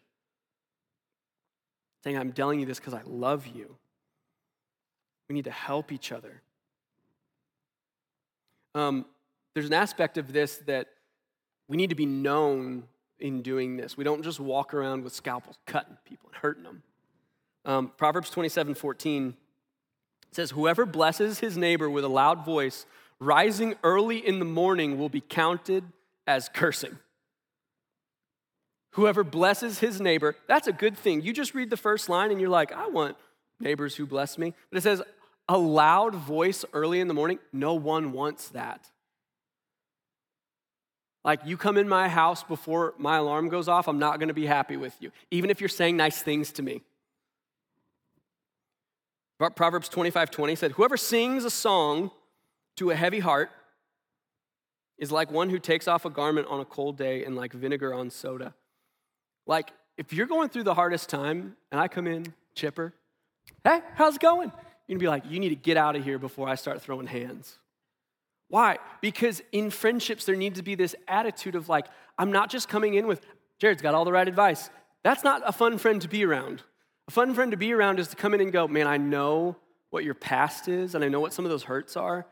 [2.04, 3.76] Saying I'm telling you this because I love you.
[5.28, 6.42] We need to help each other.
[8.76, 9.06] Um,
[9.54, 10.88] there's an aspect of this that
[11.68, 12.84] we need to be known
[13.20, 13.98] in doing this.
[13.98, 16.84] We don't just walk around with scalpels cutting people and hurting them.
[17.66, 19.36] Um, Proverbs 27 14
[20.32, 22.86] says, Whoever blesses his neighbor with a loud voice
[23.20, 25.84] rising early in the morning will be counted
[26.26, 26.98] as cursing.
[28.92, 31.22] Whoever blesses his neighbor, that's a good thing.
[31.22, 33.16] You just read the first line and you're like, I want
[33.60, 34.54] neighbors who bless me.
[34.72, 35.02] But it says,
[35.48, 38.90] A loud voice early in the morning, no one wants that.
[41.24, 44.46] Like, you come in my house before my alarm goes off, I'm not gonna be
[44.46, 46.82] happy with you, even if you're saying nice things to me.
[49.38, 52.12] Proverbs 25 20 said, Whoever sings a song
[52.78, 53.50] to a heavy heart
[54.98, 57.94] is like one who takes off a garment on a cold day and like vinegar
[57.94, 58.54] on soda.
[59.50, 62.94] Like, if you're going through the hardest time and I come in chipper,
[63.64, 64.52] hey, how's it going?
[64.88, 67.08] You're gonna be like, you need to get out of here before I start throwing
[67.08, 67.58] hands.
[68.48, 68.78] Why?
[69.02, 72.94] Because in friendships, there needs to be this attitude of like, I'm not just coming
[72.94, 73.26] in with,
[73.58, 74.70] Jared's got all the right advice.
[75.04, 76.62] That's not a fun friend to be around.
[77.08, 79.56] A fun friend to be around is to come in and go, man, I know
[79.90, 82.28] what your past is, and I know what some of those hurts are.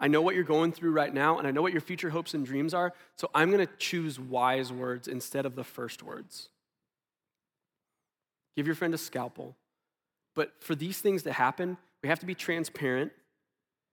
[0.00, 2.34] I know what you're going through right now, and I know what your future hopes
[2.34, 2.94] and dreams are.
[3.16, 6.48] So I'm going to choose wise words instead of the first words.
[8.56, 9.56] Give your friend a scalpel.
[10.34, 13.12] But for these things to happen, we have to be transparent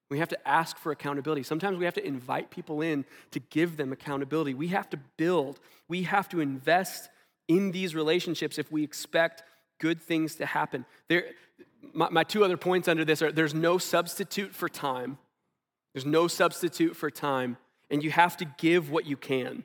[0.09, 1.43] we have to ask for accountability.
[1.43, 4.53] Sometimes we have to invite people in to give them accountability.
[4.53, 7.09] We have to build, we have to invest
[7.47, 9.43] in these relationships if we expect
[9.79, 10.85] good things to happen.
[11.09, 11.25] There,
[11.93, 15.17] my, my two other points under this are there's no substitute for time.
[15.97, 17.57] There's no substitute for time,
[17.89, 19.63] and you have to give what you can.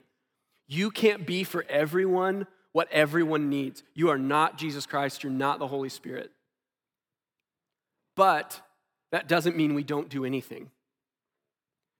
[0.66, 3.82] You can't be for everyone what everyone needs.
[3.92, 6.30] You are not Jesus Christ, you're not the Holy Spirit.
[8.16, 8.62] But
[9.10, 10.70] that doesn't mean we don't do anything.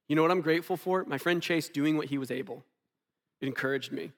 [0.08, 1.04] You know what I'm grateful for?
[1.04, 2.64] My friend Chase doing what he was able.
[3.42, 4.12] It encouraged me.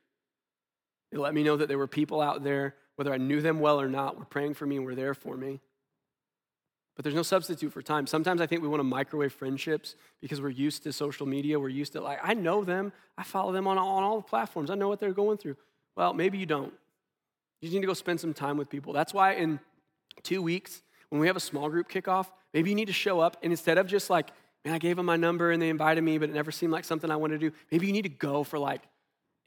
[1.11, 3.81] It let me know that there were people out there, whether I knew them well
[3.81, 5.59] or not, were praying for me and were there for me.
[6.97, 8.07] But there's no substitute for time.
[8.07, 11.59] Sometimes I think we want to microwave friendships because we're used to social media.
[11.59, 12.93] We're used to, like, I know them.
[13.19, 14.71] I follow them on, on all the platforms.
[14.71, 15.57] I know what they're going through.
[15.97, 16.73] Well, maybe you don't.
[17.61, 18.93] You just need to go spend some time with people.
[18.93, 19.59] That's why in
[20.23, 23.37] two weeks, when we have a small group kickoff, maybe you need to show up
[23.43, 24.31] and instead of just like,
[24.65, 26.85] man, I gave them my number and they invited me, but it never seemed like
[26.85, 28.83] something I wanted to do, maybe you need to go for like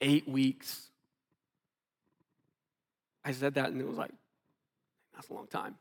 [0.01, 0.89] eight weeks.
[3.23, 4.11] I said that and it was like,
[5.13, 5.75] that's a long time.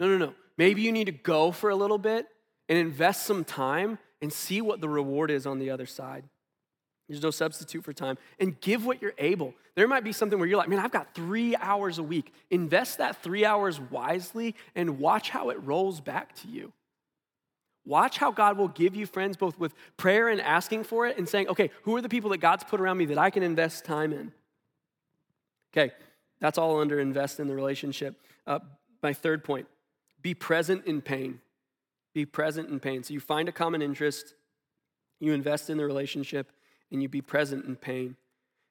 [0.00, 0.34] No, no, no.
[0.58, 2.26] Maybe you need to go for a little bit
[2.68, 6.24] and invest some time and see what the reward is on the other side.
[7.08, 8.16] There's no substitute for time.
[8.38, 9.54] And give what you're able.
[9.74, 12.32] There might be something where you're like, man, I've got three hours a week.
[12.50, 16.72] Invest that three hours wisely and watch how it rolls back to you.
[17.84, 21.28] Watch how God will give you friends both with prayer and asking for it and
[21.28, 23.84] saying, okay, who are the people that God's put around me that I can invest
[23.84, 24.32] time in?
[25.72, 25.92] Okay,
[26.38, 28.14] that's all under invest in the relationship.
[28.46, 28.60] Uh,
[29.02, 29.66] my third point
[30.22, 31.40] be present in pain.
[32.14, 33.02] Be present in pain.
[33.02, 34.34] So you find a common interest,
[35.18, 36.52] you invest in the relationship,
[36.90, 38.16] and you be present in pain.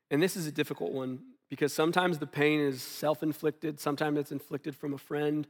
[0.10, 4.32] And this is a difficult one because sometimes the pain is self inflicted, sometimes it's
[4.32, 5.48] inflicted from a friend.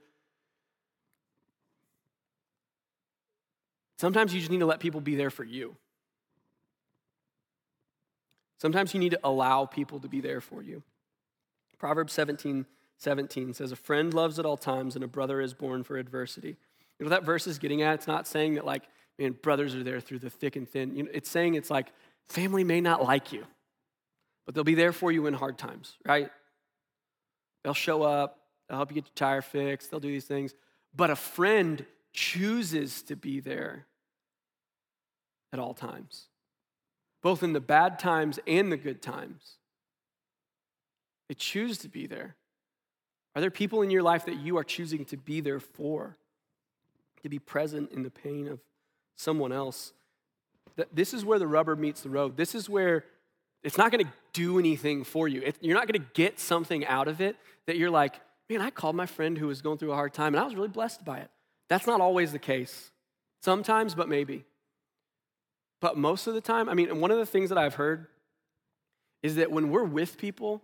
[3.97, 5.75] Sometimes you just need to let people be there for you.
[8.57, 10.81] Sometimes you need to allow people to be there for you.
[11.77, 12.65] Proverbs 17
[13.01, 16.55] 17 says, A friend loves at all times, and a brother is born for adversity.
[16.99, 17.95] You know that verse is getting at?
[17.95, 18.83] It's not saying that, like,
[19.17, 20.95] man, brothers are there through the thick and thin.
[20.95, 21.91] You know, it's saying it's like
[22.29, 23.45] Family may not like you,
[24.45, 26.29] but they'll be there for you in hard times, right?
[27.63, 30.53] They'll show up, they'll help you get your tire fixed, they'll do these things.
[30.95, 33.85] But a friend chooses to be there
[35.51, 36.27] at all times,
[37.21, 39.57] both in the bad times and the good times.
[41.27, 42.37] They choose to be there.
[43.35, 46.17] Are there people in your life that you are choosing to be there for?
[47.23, 48.59] To be present in the pain of
[49.15, 49.93] someone else?
[50.91, 52.35] This is where the rubber meets the road.
[52.35, 53.05] This is where
[53.63, 55.51] it's not going to do anything for you.
[55.61, 57.35] You're not going to get something out of it
[57.67, 60.33] that you're like, man, I called my friend who was going through a hard time
[60.33, 61.29] and I was really blessed by it.
[61.69, 62.91] That's not always the case.
[63.41, 64.45] Sometimes, but maybe.
[65.79, 68.07] But most of the time, I mean, one of the things that I've heard
[69.23, 70.61] is that when we're with people,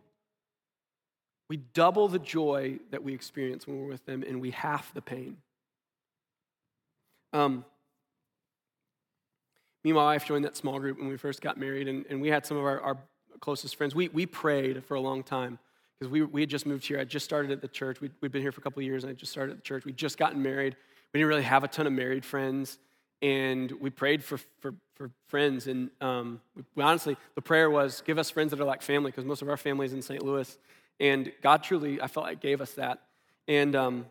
[1.50, 5.02] we double the joy that we experience when we're with them and we half the
[5.02, 5.38] pain.
[7.34, 7.66] Um,
[9.84, 12.22] me and my wife joined that small group when we first got married, and, and
[12.22, 12.98] we had some of our, our
[13.40, 13.96] closest friends.
[13.96, 15.60] We, we prayed for a long time
[15.98, 17.00] because we, we had just moved here.
[17.00, 18.02] I just started at the church.
[18.02, 19.86] We'd, we'd been here for a couple years, and I just started at the church.
[19.86, 20.76] We'd just gotten married.
[21.14, 22.80] We didn't really have a ton of married friends,
[23.22, 25.68] and we prayed for, for, for friends.
[25.68, 26.42] And um,
[26.76, 29.50] we, honestly, the prayer was, give us friends that are like family, because most of
[29.50, 30.24] our family is in St.
[30.24, 30.58] Louis.
[31.00, 33.02] And God truly, I felt like, gave us that.
[33.48, 34.06] And um,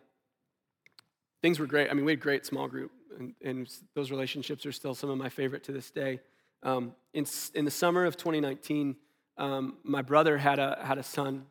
[1.43, 1.91] things were great.
[1.91, 5.18] I mean, we had great small group and, and those relationships are still some of
[5.18, 6.20] my favorite to this day.
[6.62, 8.97] Um, in, in the summer of 2019,
[9.39, 11.47] um, my brother had a, had a son.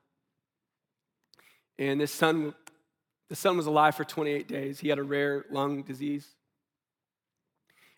[1.78, 2.54] And this son,
[3.30, 4.80] the son was alive for 28 days.
[4.80, 6.28] He had a rare lung disease,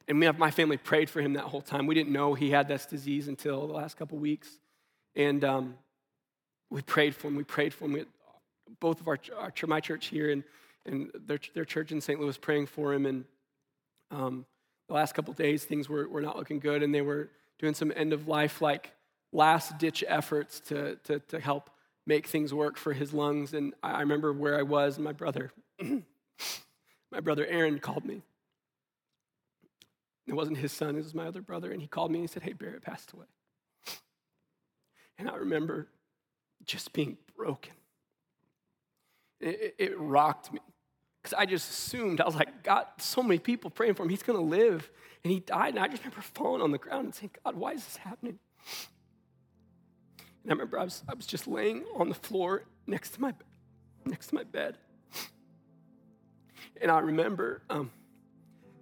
[0.08, 1.88] And we have my family prayed for him that whole time.
[1.88, 4.60] We didn't know he had this disease until the last couple weeks.
[5.16, 5.76] And um,
[6.70, 7.36] we prayed for him.
[7.36, 7.93] We prayed for him.
[7.93, 8.05] We
[8.80, 10.43] both of our, our, my church here and,
[10.86, 12.20] and their, their church in St.
[12.20, 13.05] Louis praying for him.
[13.05, 13.26] And
[14.11, 14.45] um,
[14.88, 16.84] the last couple days, things were, were not looking good.
[16.84, 18.91] And they were doing some end of life, like
[19.32, 21.70] last ditch efforts to, to, to help
[22.05, 23.53] make things work for his lungs.
[23.53, 25.51] And I remember where I was, and my brother,
[27.11, 28.22] my brother Aaron called me.
[30.26, 31.72] It wasn't his son, it was my other brother.
[31.72, 33.26] And he called me and he said, Hey, Barrett passed away.
[35.18, 35.88] And I remember
[36.68, 37.74] just being broken.
[39.39, 40.59] It, it rocked me
[41.22, 44.09] because I just assumed, I was like, God, so many people praying for him.
[44.09, 44.89] He's going to live.
[45.24, 45.76] And he died.
[45.76, 48.39] And I just remember falling on the ground and saying, God, why is this happening?
[50.43, 53.34] And I remember I was, I was just laying on the floor next to my,
[54.05, 54.78] next to my bed.
[56.80, 57.91] And I remember um,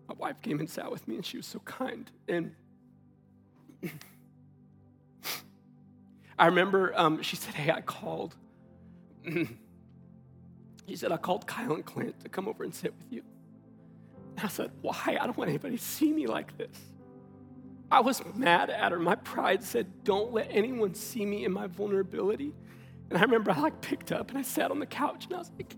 [0.07, 2.11] my wife came and sat with me, and she was so kind.
[2.27, 2.53] And
[6.37, 8.35] I remember um, she said, Hey, I called.
[10.87, 13.23] she said, I called Kyle and Clint to come over and sit with you.
[14.37, 15.17] And I said, Why?
[15.19, 16.77] I don't want anybody to see me like this.
[17.91, 18.99] I was mad at her.
[18.99, 22.53] My pride said, Don't let anyone see me in my vulnerability.
[23.09, 25.37] And I remember I like picked up and I sat on the couch and I
[25.37, 25.75] was like,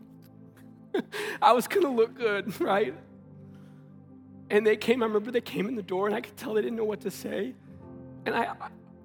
[1.41, 2.95] I was gonna look good, right?
[4.49, 6.61] And they came, I remember they came in the door and I could tell they
[6.61, 7.53] didn't know what to say.
[8.25, 8.53] And I,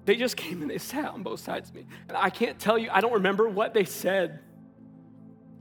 [0.05, 1.85] they just came and they sat on both sides of me.
[2.07, 4.39] And I can't tell you, I don't remember what they said.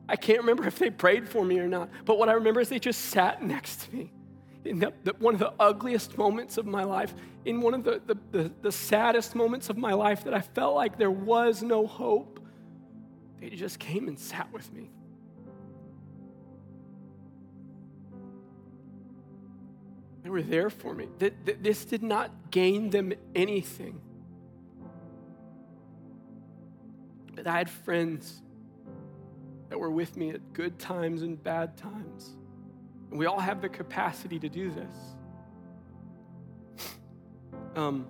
[0.09, 1.91] I can't remember if they prayed for me or not.
[2.05, 4.13] But what I remember is they just sat next to me
[4.65, 7.15] in the, the, one of the ugliest moments of my life,
[7.45, 10.99] in one of the, the, the saddest moments of my life that I felt like
[10.99, 12.41] there was no hope.
[13.41, 14.91] They just came and sat with me.
[20.23, 21.09] They were there for me.
[21.19, 24.01] This did not gain them anything.
[27.35, 28.43] But I had friends
[29.69, 32.37] that were with me at good times and bad times.
[33.11, 34.95] And we all have the capacity to do this.
[37.75, 38.07] Um,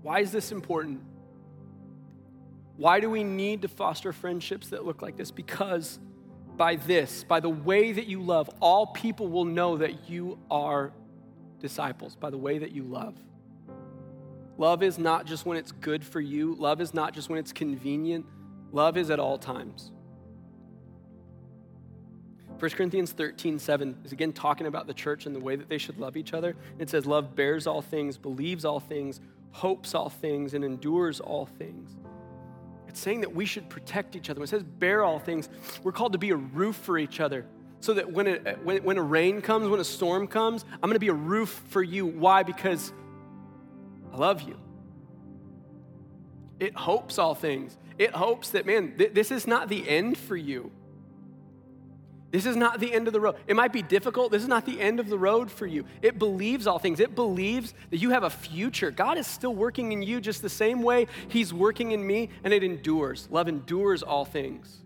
[0.00, 1.02] why is this important?
[2.76, 5.30] Why do we need to foster friendships that look like this?
[5.30, 5.98] Because
[6.56, 10.92] by this, by the way that you love, all people will know that you are
[11.60, 13.14] disciples, by the way that you love.
[14.56, 17.52] Love is not just when it's good for you, love is not just when it's
[17.52, 18.24] convenient,
[18.72, 19.90] love is at all times.
[22.58, 25.78] 1 Corinthians 13, 7 is again talking about the church and the way that they
[25.78, 26.56] should love each other.
[26.78, 31.46] It says, Love bears all things, believes all things, hopes all things, and endures all
[31.46, 31.96] things.
[32.88, 34.38] It's saying that we should protect each other.
[34.38, 35.48] When it says bear all things,
[35.82, 37.44] we're called to be a roof for each other.
[37.80, 40.94] So that when, it, when, when a rain comes, when a storm comes, I'm going
[40.94, 42.06] to be a roof for you.
[42.06, 42.44] Why?
[42.44, 42.92] Because
[44.14, 44.56] I love you.
[46.60, 47.76] It hopes all things.
[47.98, 50.70] It hopes that, man, th- this is not the end for you.
[52.30, 53.36] This is not the end of the road.
[53.48, 54.30] It might be difficult.
[54.30, 55.84] This is not the end of the road for you.
[56.00, 57.00] It believes all things.
[57.00, 58.92] It believes that you have a future.
[58.92, 62.52] God is still working in you just the same way He's working in me, and
[62.52, 63.28] it endures.
[63.32, 64.80] Love endures all things.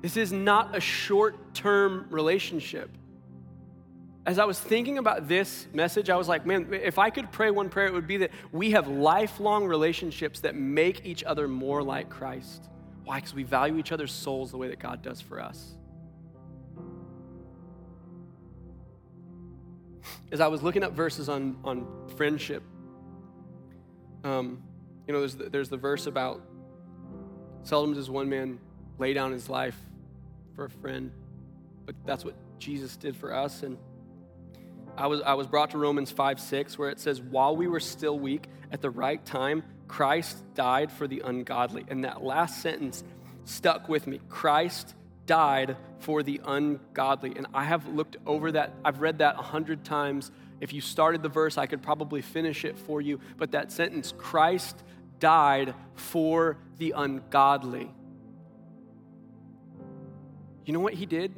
[0.00, 2.90] This is not a short term relationship.
[4.24, 7.50] As I was thinking about this message, I was like, man, if I could pray
[7.50, 11.82] one prayer, it would be that we have lifelong relationships that make each other more
[11.82, 12.68] like Christ.
[13.04, 13.16] Why?
[13.16, 15.74] Because we value each other's souls the way that God does for us.
[20.32, 22.62] as I was looking up verses on, on friendship,
[24.24, 24.62] um,
[25.06, 26.40] you know, there's the, there's the verse about
[27.62, 28.58] seldom does one man
[28.98, 29.76] lay down his life
[30.56, 31.12] for a friend,
[31.84, 33.62] but that's what Jesus did for us.
[33.62, 33.76] And
[34.96, 37.80] I was, I was brought to Romans 5 6, where it says, While we were
[37.80, 41.84] still weak, at the right time, Christ died for the ungodly.
[41.88, 43.04] And that last sentence
[43.44, 44.20] stuck with me.
[44.28, 44.94] Christ
[45.26, 47.34] died for the ungodly.
[47.36, 50.30] And I have looked over that, I've read that a hundred times.
[50.60, 53.20] If you started the verse, I could probably finish it for you.
[53.36, 54.82] But that sentence, Christ
[55.18, 57.90] died for the ungodly.
[60.64, 61.32] You know what he did?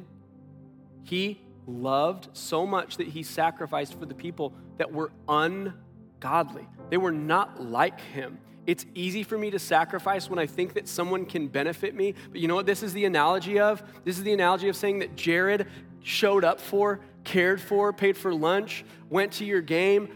[1.03, 6.67] He loved so much that he sacrificed for the people that were ungodly.
[6.89, 8.39] They were not like him.
[8.67, 12.15] It's easy for me to sacrifice when I think that someone can benefit me.
[12.31, 13.83] But you know what this is the analogy of?
[14.03, 15.67] This is the analogy of saying that Jared
[16.01, 20.09] showed up for, cared for, paid for lunch, went to your game,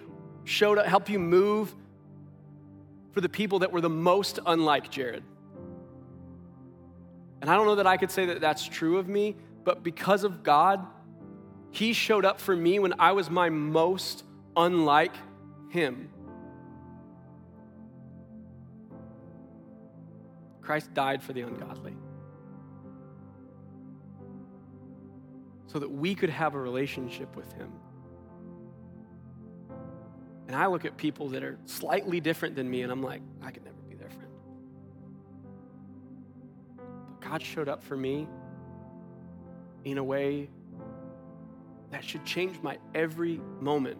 [0.45, 1.75] showed up, helped you move
[3.11, 5.23] for the people that were the most unlike Jared.
[7.41, 10.23] And I don't know that I could say that that's true of me, but because
[10.23, 10.85] of God,
[11.71, 14.23] He showed up for me when I was my most
[14.55, 15.13] unlike
[15.69, 16.09] Him.
[20.61, 21.95] Christ died for the ungodly.
[25.67, 27.71] So that we could have a relationship with Him.
[30.47, 33.51] And I look at people that are slightly different than me and I'm like, I
[33.51, 34.31] could never be their friend.
[36.77, 38.27] But God showed up for me
[39.85, 40.49] in a way
[41.91, 43.97] that should change my every moment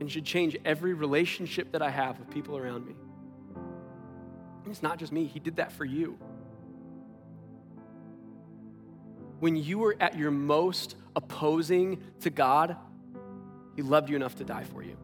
[0.00, 2.94] and should change every relationship that I have with people around me.
[4.64, 6.18] And it's not just me, He did that for you.
[9.38, 12.76] When you were at your most opposing to God,
[13.76, 14.96] He loved you enough to die for you.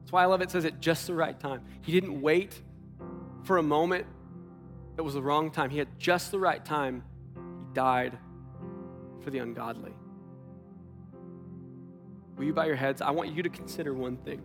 [0.00, 1.62] That's why I love it, it says at just the right time.
[1.82, 2.60] He didn't wait
[3.44, 4.06] for a moment
[4.96, 5.70] that was the wrong time.
[5.70, 7.02] He had just the right time.
[7.34, 8.16] He died
[9.22, 9.92] for the ungodly.
[12.36, 13.00] Will you bow your heads?
[13.00, 14.42] I want you to consider one thing.